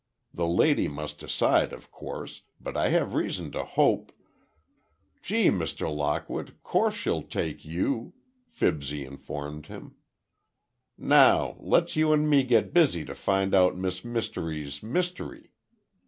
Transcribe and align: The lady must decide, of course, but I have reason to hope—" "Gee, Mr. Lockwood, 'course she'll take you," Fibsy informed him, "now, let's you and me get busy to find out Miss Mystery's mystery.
The 0.33 0.47
lady 0.47 0.87
must 0.87 1.19
decide, 1.19 1.71
of 1.71 1.91
course, 1.91 2.41
but 2.59 2.75
I 2.75 2.89
have 2.89 3.13
reason 3.13 3.51
to 3.51 3.63
hope—" 3.63 4.11
"Gee, 5.21 5.49
Mr. 5.49 5.95
Lockwood, 5.95 6.55
'course 6.63 6.95
she'll 6.95 7.21
take 7.21 7.63
you," 7.63 8.13
Fibsy 8.49 9.05
informed 9.05 9.67
him, 9.67 9.93
"now, 10.97 11.55
let's 11.59 11.95
you 11.95 12.13
and 12.13 12.27
me 12.27 12.41
get 12.41 12.73
busy 12.73 13.05
to 13.05 13.13
find 13.13 13.53
out 13.53 13.77
Miss 13.77 14.03
Mystery's 14.03 14.81
mystery. 14.81 15.51